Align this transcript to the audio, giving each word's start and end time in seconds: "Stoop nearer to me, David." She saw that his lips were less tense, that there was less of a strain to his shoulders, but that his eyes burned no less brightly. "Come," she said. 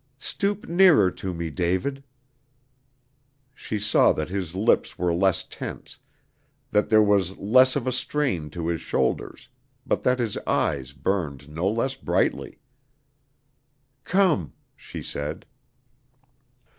"Stoop 0.17 0.67
nearer 0.67 1.11
to 1.11 1.31
me, 1.31 1.51
David." 1.51 2.03
She 3.53 3.77
saw 3.77 4.11
that 4.13 4.29
his 4.29 4.55
lips 4.55 4.97
were 4.97 5.13
less 5.13 5.43
tense, 5.43 5.99
that 6.71 6.89
there 6.89 7.03
was 7.03 7.37
less 7.37 7.75
of 7.75 7.85
a 7.85 7.91
strain 7.91 8.49
to 8.49 8.65
his 8.67 8.81
shoulders, 8.81 9.47
but 9.85 10.01
that 10.01 10.17
his 10.17 10.39
eyes 10.47 10.91
burned 10.93 11.49
no 11.49 11.69
less 11.69 11.93
brightly. 11.93 12.57
"Come," 14.03 14.53
she 14.75 15.03
said. 15.03 15.45